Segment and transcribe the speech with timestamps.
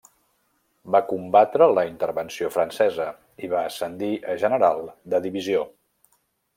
[0.95, 3.07] Va combatre la Intervenció Francesa
[3.49, 4.83] i va ascendir a General
[5.15, 5.67] de Divisió.